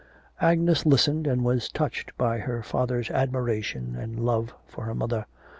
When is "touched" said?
1.69-2.17